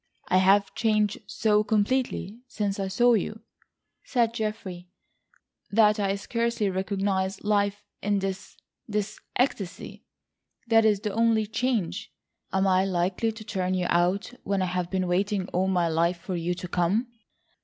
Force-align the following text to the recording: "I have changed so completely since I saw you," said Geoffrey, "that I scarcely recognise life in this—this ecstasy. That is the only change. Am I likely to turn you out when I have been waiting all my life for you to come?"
"I 0.29 0.37
have 0.37 0.73
changed 0.73 1.19
so 1.27 1.63
completely 1.63 2.39
since 2.47 2.79
I 2.79 2.87
saw 2.87 3.13
you," 3.13 3.41
said 4.03 4.33
Geoffrey, 4.33 4.89
"that 5.69 5.99
I 5.99 6.15
scarcely 6.15 6.71
recognise 6.71 7.43
life 7.43 7.83
in 8.01 8.17
this—this 8.17 9.19
ecstasy. 9.35 10.03
That 10.65 10.85
is 10.85 11.01
the 11.01 11.13
only 11.13 11.45
change. 11.45 12.11
Am 12.51 12.65
I 12.65 12.83
likely 12.83 13.31
to 13.31 13.43
turn 13.43 13.75
you 13.75 13.85
out 13.91 14.33
when 14.43 14.63
I 14.63 14.73
have 14.73 14.89
been 14.89 15.05
waiting 15.07 15.47
all 15.49 15.67
my 15.67 15.87
life 15.87 16.17
for 16.17 16.35
you 16.35 16.55
to 16.55 16.67
come?" 16.67 17.05